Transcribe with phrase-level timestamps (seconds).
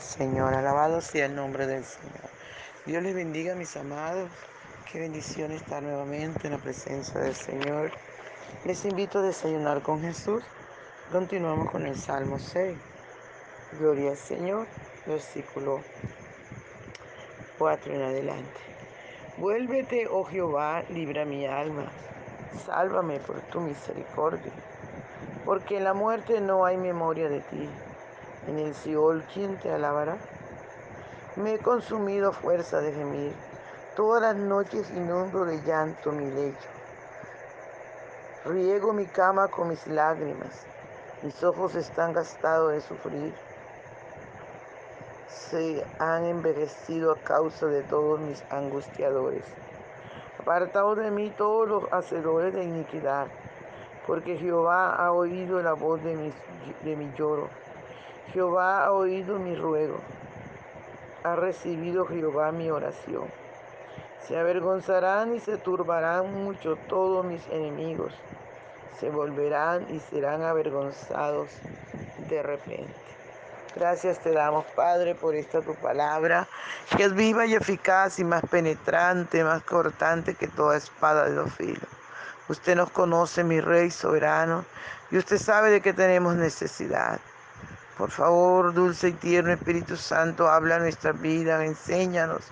[0.00, 2.30] Señor, alabado sea el nombre del Señor.
[2.86, 4.30] Dios les bendiga, mis amados.
[4.90, 7.90] Qué bendición estar nuevamente en la presencia del Señor.
[8.64, 10.42] Les invito a desayunar con Jesús.
[11.12, 12.76] Continuamos con el Salmo 6.
[13.78, 14.66] Gloria al Señor,
[15.06, 15.82] versículo
[17.58, 18.60] 4 en adelante.
[19.36, 21.86] Vuélvete, oh Jehová, libra mi alma.
[22.64, 24.52] Sálvame por tu misericordia.
[25.44, 27.68] Porque en la muerte no hay memoria de ti.
[28.46, 30.16] En el Seol, ¿quién te alabará?
[31.36, 33.32] Me he consumido fuerza de gemir.
[33.96, 36.68] Todas las noches inundo de llanto mi lecho.
[38.44, 40.64] Riego mi cama con mis lágrimas.
[41.22, 43.34] Mis ojos están gastados de sufrir.
[45.28, 49.44] Se han envejecido a causa de todos mis angustiadores.
[50.38, 53.26] Apartaos de mí todos los hacedores de iniquidad,
[54.06, 56.32] porque Jehová ha oído la voz de,
[56.82, 57.48] de mi lloro.
[58.32, 59.98] Jehová ha oído mi ruego.
[61.24, 63.24] Ha recibido Jehová mi oración.
[64.26, 68.12] Se avergonzarán y se turbarán mucho todos mis enemigos.
[69.00, 71.48] Se volverán y serán avergonzados
[72.28, 72.94] de repente.
[73.74, 76.48] Gracias te damos, Padre, por esta tu palabra,
[76.96, 81.54] que es viva y eficaz y más penetrante, más cortante que toda espada de dos
[81.54, 81.88] filos.
[82.48, 84.64] Usted nos conoce, mi Rey soberano,
[85.10, 87.20] y usted sabe de que tenemos necesidad.
[87.98, 92.44] Por favor, dulce y tierno Espíritu Santo, habla nuestra vida, enséñanos,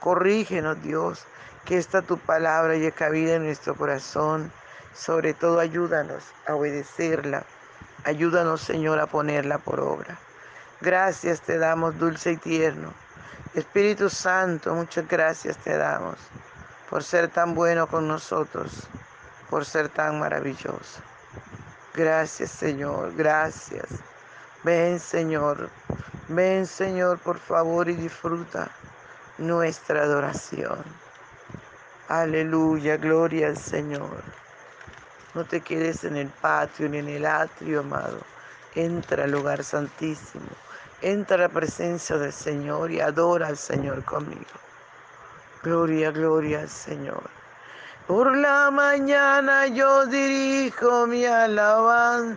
[0.00, 1.26] corrígenos, Dios,
[1.66, 4.50] que esta tu palabra llegue cabida en nuestro corazón.
[4.94, 7.44] Sobre todo, ayúdanos a obedecerla.
[8.04, 10.18] Ayúdanos, Señor, a ponerla por obra.
[10.80, 12.94] Gracias te damos, dulce y tierno.
[13.54, 16.16] Espíritu Santo, muchas gracias te damos
[16.88, 18.88] por ser tan bueno con nosotros,
[19.50, 21.02] por ser tan maravilloso.
[21.94, 23.86] Gracias, Señor, gracias.
[24.66, 25.70] Ven Señor,
[26.26, 28.68] ven Señor por favor y disfruta
[29.38, 30.82] nuestra adoración.
[32.08, 34.24] Aleluya, gloria al Señor.
[35.34, 38.18] No te quedes en el patio ni en el atrio, amado.
[38.74, 40.50] Entra al lugar santísimo.
[41.00, 44.58] Entra a la presencia del Señor y adora al Señor conmigo.
[45.62, 47.22] Gloria, gloria al Señor.
[48.08, 52.36] Por la mañana yo dirijo mi alabanza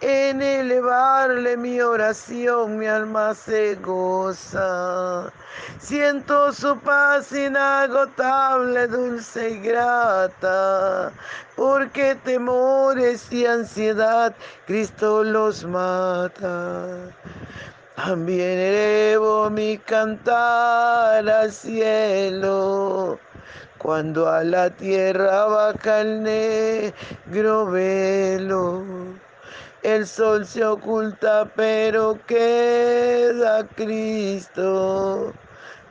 [0.00, 5.32] en elevarle mi oración mi alma se goza.
[5.78, 11.12] Siento su paz inagotable, dulce y grata,
[11.56, 14.34] porque temores y ansiedad
[14.66, 17.10] Cristo los mata.
[17.96, 23.18] También elevo mi cantar al cielo
[23.76, 28.82] cuando a la tierra baja el negro velo.
[29.82, 35.32] El sol se oculta, pero queda Cristo,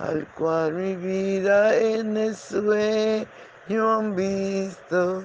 [0.00, 3.28] al cual mi vida en el sueño
[3.70, 5.22] han visto.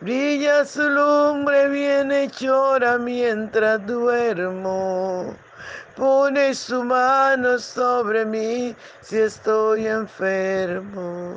[0.00, 5.36] Brilla su lumbre bien hechora mientras duermo.
[5.94, 11.36] Pone su mano sobre mí si estoy enfermo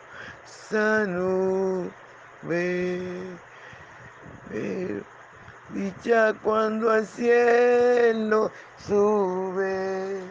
[0.51, 1.91] majestuosa nube.
[4.49, 5.03] Pero
[5.69, 10.21] dicha cuando al cielo sube,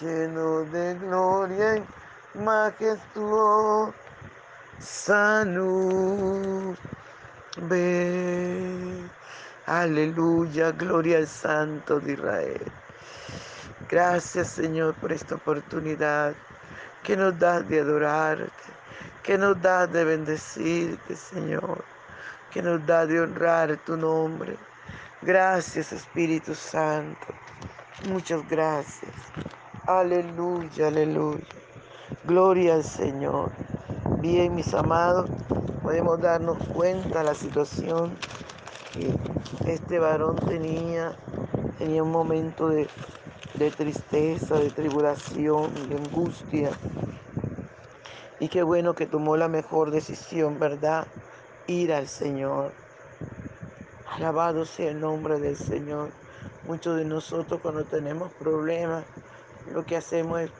[0.00, 1.84] lleno de gloria y
[2.38, 3.94] majestuosa
[5.44, 6.76] nube.
[9.66, 12.72] Aleluya, gloria al Santo de Israel.
[13.88, 16.34] Gracias Señor por esta oportunidad
[17.02, 18.50] que nos das de adorarte,
[19.26, 21.84] que nos das de bendecirte Señor,
[22.52, 24.56] que nos das de honrar tu nombre.
[25.22, 27.26] Gracias Espíritu Santo,
[28.08, 29.12] muchas gracias.
[29.86, 31.44] Aleluya, aleluya.
[32.24, 33.50] Gloria al Señor.
[34.20, 35.28] Bien, mis amados,
[35.82, 38.16] podemos darnos cuenta de la situación
[39.66, 41.16] este varón tenía,
[41.78, 42.88] tenía un momento de,
[43.54, 46.70] de tristeza, de tribulación, de angustia.
[48.38, 51.06] Y qué bueno que tomó la mejor decisión, ¿verdad?
[51.66, 52.72] Ir al Señor.
[54.12, 56.10] Alabado sea el nombre del Señor.
[56.66, 59.04] Muchos de nosotros cuando tenemos problemas,
[59.72, 60.50] lo que hacemos es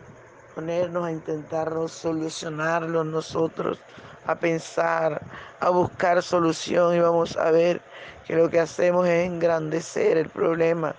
[0.55, 3.79] ponernos a intentarnos solucionarlos nosotros,
[4.25, 5.21] a pensar,
[5.61, 7.83] a buscar solución y vamos a ver
[8.27, 10.95] que lo que hacemos es engrandecer el problema,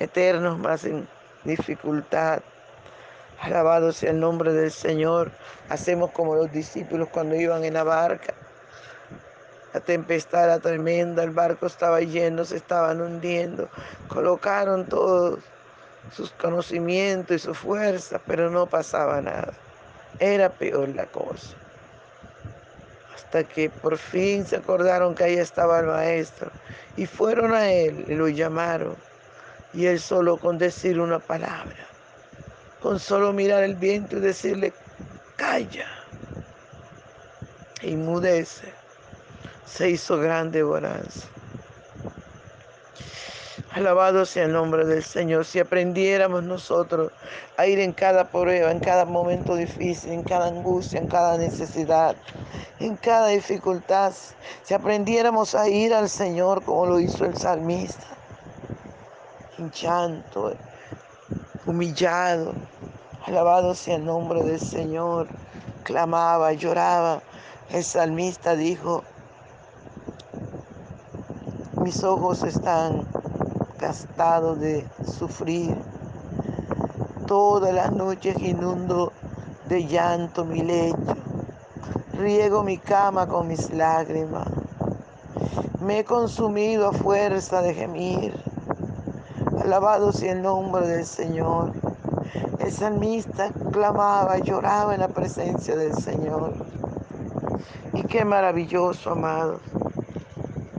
[0.00, 1.08] meternos más en
[1.44, 2.42] dificultad.
[3.40, 5.30] Alabado sea el nombre del Señor.
[5.68, 8.34] Hacemos como los discípulos cuando iban en la barca.
[9.74, 13.68] La tempestad era tremenda, el barco estaba lleno, se estaban hundiendo.
[14.08, 15.40] Colocaron todos
[16.12, 19.52] sus conocimientos y su fuerza, pero no pasaba nada.
[20.18, 21.56] Era peor la cosa
[23.28, 26.50] hasta que por fin se acordaron que ahí estaba el maestro
[26.96, 28.96] y fueron a él y lo llamaron.
[29.74, 31.76] Y él solo con decir una palabra,
[32.80, 34.72] con solo mirar el viento y decirle,
[35.36, 35.86] calla,
[37.82, 38.72] e inmudece,
[39.66, 41.28] se hizo grande bonanza.
[43.72, 45.44] Alabado sea el nombre del Señor.
[45.44, 47.12] Si aprendiéramos nosotros
[47.56, 52.16] a ir en cada prueba, en cada momento difícil, en cada angustia, en cada necesidad,
[52.80, 54.12] en cada dificultad,
[54.64, 58.06] si aprendiéramos a ir al Señor como lo hizo el salmista,
[59.58, 60.56] en llanto,
[61.68, 62.54] humillado,
[63.26, 65.28] alabado sea el nombre del Señor,
[65.82, 67.20] clamaba, lloraba.
[67.70, 69.04] El salmista dijo,
[71.82, 73.06] mis ojos están
[73.78, 74.86] gastados de
[75.18, 75.76] sufrir.
[77.26, 79.12] Todas las noches inundo
[79.68, 81.16] de llanto mi lecho.
[82.14, 84.48] Riego mi cama con mis lágrimas.
[85.80, 88.47] Me he consumido a fuerza de gemir.
[89.68, 91.72] Alabado sea el nombre del Señor.
[92.58, 96.54] El salmista clamaba, lloraba en la presencia del Señor.
[97.92, 99.60] Y qué maravilloso, amados,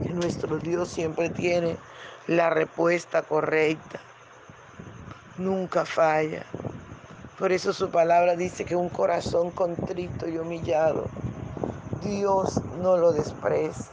[0.02, 1.76] que nuestro Dios siempre tiene
[2.26, 4.00] la respuesta correcta.
[5.38, 6.42] Nunca falla.
[7.38, 11.04] Por eso su palabra dice que un corazón contrito y humillado,
[12.02, 13.86] Dios no lo desprecia.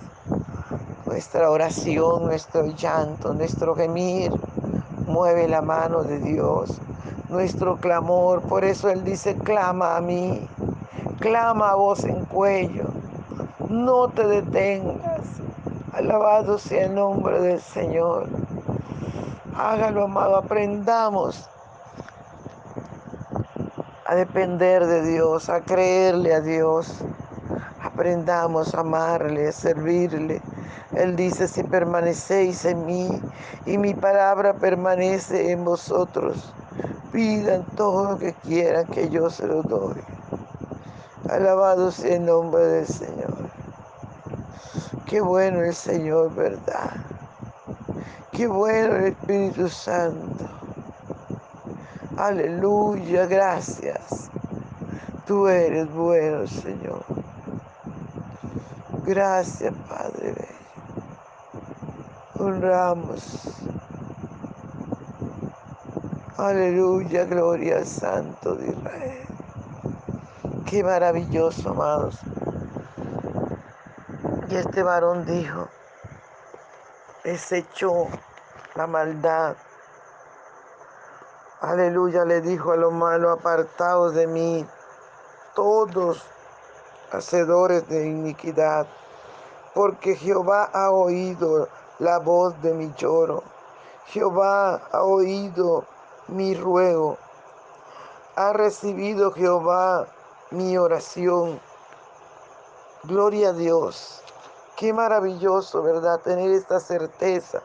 [1.06, 4.32] Nuestra oración, nuestro llanto, nuestro gemir
[5.08, 6.80] mueve la mano de Dios.
[7.30, 10.48] Nuestro clamor, por eso Él dice, clama a mí,
[11.20, 12.86] clama a voz en cuello,
[13.70, 15.22] no te detengas.
[15.94, 18.28] Alabado sea el nombre del Señor.
[19.58, 21.50] Hágalo, amado, aprendamos
[24.06, 27.04] a depender de Dios, a creerle a Dios.
[27.82, 30.42] Aprendamos a amarle, a servirle.
[30.96, 33.10] Él dice, si permanecéis en mí
[33.66, 36.54] y mi palabra permanece en vosotros,
[37.12, 40.02] pidan todo lo que quieran que yo se lo doy.
[41.30, 43.36] Alabado sea el nombre del Señor.
[45.06, 46.92] Qué bueno el Señor, ¿verdad?
[48.32, 50.46] Qué bueno el Espíritu Santo.
[52.18, 54.30] Aleluya, gracias.
[55.26, 57.04] Tú eres bueno, Señor.
[59.06, 60.57] Gracias, Padre.
[62.48, 63.42] Honramos.
[66.38, 69.28] Aleluya, gloria al Santo de Israel.
[70.66, 72.22] Qué maravilloso, amados.
[74.50, 75.68] Y este varón dijo,
[77.26, 78.08] desechó
[78.76, 79.58] la maldad.
[81.60, 84.66] Aleluya, le dijo a los malos, apartados de mí,
[85.54, 86.24] todos
[87.12, 88.88] hacedores de iniquidad,
[89.74, 91.68] porque Jehová ha oído
[92.00, 93.44] la voz de mi lloro.
[94.08, 95.86] Jehová ha oído
[96.28, 97.18] mi ruego.
[98.36, 100.08] Ha recibido Jehová
[100.52, 101.60] mi oración.
[103.04, 104.22] Gloria a Dios.
[104.76, 106.20] Qué maravilloso, ¿verdad?
[106.20, 107.64] Tener esta certeza.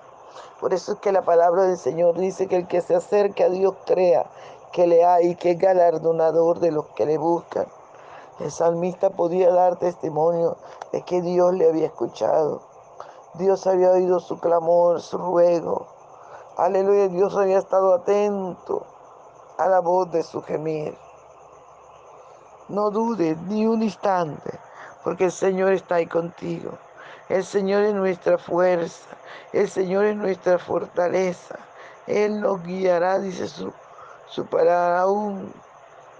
[0.60, 3.50] Por eso es que la palabra del Señor dice que el que se acerque a
[3.50, 4.24] Dios crea
[4.72, 7.66] que le hay que es galardonador de los que le buscan.
[8.40, 10.56] El salmista podía dar testimonio
[10.90, 12.71] de que Dios le había escuchado.
[13.34, 15.86] Dios había oído su clamor, su ruego.
[16.58, 18.84] Aleluya, Dios había estado atento
[19.56, 20.94] a la voz de su gemir.
[22.68, 24.58] No dudes ni un instante,
[25.02, 26.72] porque el Señor está ahí contigo.
[27.30, 29.08] El Señor es nuestra fuerza,
[29.54, 31.56] el Señor es nuestra fortaleza.
[32.06, 33.72] Él nos guiará, dice su,
[34.28, 35.50] su aún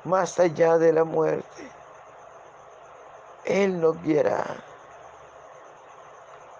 [0.04, 1.70] más allá de la muerte.
[3.44, 4.71] Él nos guiará.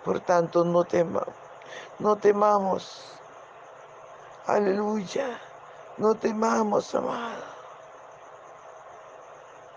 [0.04, 1.28] Por tanto, no temamos,
[2.00, 3.04] no temamos.
[4.47, 5.38] Aleluya,
[5.97, 7.44] no temamos, amado.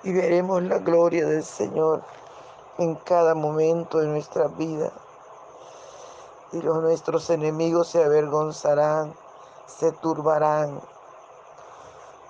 [0.02, 2.02] Y veremos la gloria del Señor
[2.80, 4.92] en cada momento de nuestra vida.
[6.52, 9.14] Y los nuestros enemigos se avergonzarán,
[9.68, 10.82] se turbarán.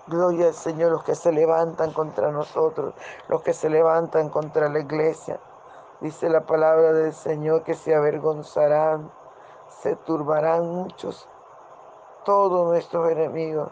[0.07, 2.93] Gloria al Señor, los que se levantan contra nosotros,
[3.29, 5.39] los que se levantan contra la iglesia.
[6.01, 9.11] Dice la palabra del Señor que se avergonzarán,
[9.69, 11.27] se turbarán muchos,
[12.25, 13.71] todos nuestros enemigos.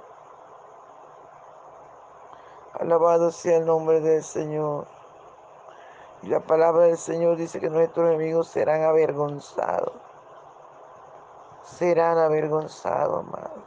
[2.79, 4.87] Alabado sea el nombre del Señor.
[6.21, 9.93] Y la palabra del Señor dice que nuestros enemigos serán avergonzados.
[11.61, 13.63] Serán avergonzados, amado.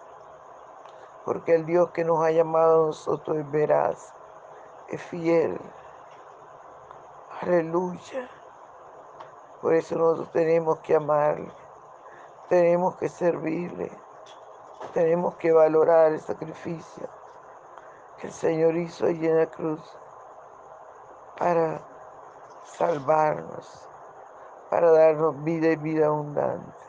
[1.26, 4.14] Porque el Dios que nos ha llamado a nosotros es veraz,
[4.88, 5.60] es fiel.
[7.42, 8.30] Aleluya.
[9.66, 11.50] Por eso nosotros tenemos que amarle,
[12.48, 13.90] tenemos que servirle,
[14.94, 17.08] tenemos que valorar el sacrificio
[18.16, 19.80] que el Señor hizo allí en la cruz
[21.36, 21.80] para
[22.62, 23.88] salvarnos,
[24.70, 26.84] para darnos vida y vida abundante.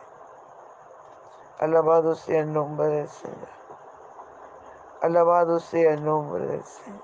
[1.57, 3.49] Alabado sea el nombre del Señor.
[5.01, 7.01] Alabado sea el nombre del Señor.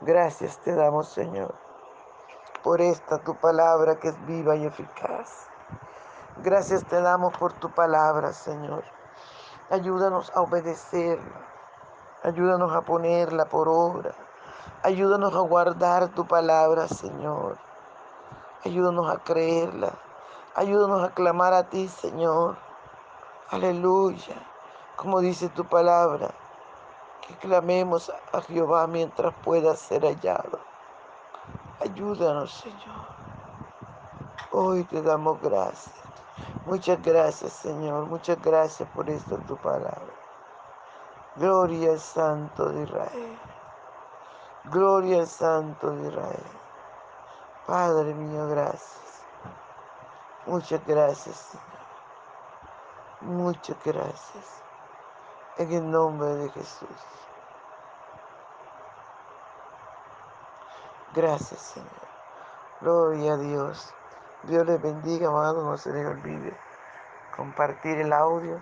[0.00, 1.54] Gracias te damos, Señor,
[2.62, 5.46] por esta tu palabra que es viva y eficaz.
[6.38, 8.84] Gracias te damos por tu palabra, Señor.
[9.70, 11.46] Ayúdanos a obedecerla.
[12.22, 14.12] Ayúdanos a ponerla por obra.
[14.82, 17.58] Ayúdanos a guardar tu palabra, Señor.
[18.64, 19.92] Ayúdanos a creerla.
[20.54, 22.56] Ayúdanos a clamar a ti, Señor.
[23.50, 24.36] Aleluya.
[24.96, 26.30] Como dice tu palabra,
[27.26, 30.71] que clamemos a Jehová mientras pueda ser hallado.
[31.80, 33.06] Ayúdanos, Señor.
[34.50, 35.94] Hoy te damos gracias.
[36.66, 38.06] Muchas gracias, Señor.
[38.06, 40.14] Muchas gracias por esta tu palabra.
[41.36, 43.40] Gloria al Santo de Israel.
[44.64, 46.60] Gloria al Santo de Israel.
[47.66, 49.24] Padre mío, gracias.
[50.46, 51.66] Muchas gracias, Señor.
[53.20, 54.64] Muchas gracias.
[55.58, 57.31] En el nombre de Jesús.
[61.14, 61.90] Gracias, Señor.
[62.80, 63.94] Gloria a Dios.
[64.44, 65.64] Dios les bendiga, amado.
[65.64, 66.56] No se les olvide
[67.36, 68.60] compartir el audio.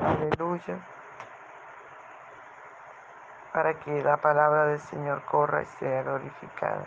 [0.00, 0.92] Aleluya
[3.52, 6.86] para que la palabra del Señor corra y sea glorificada.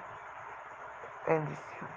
[1.27, 1.95] Bendición.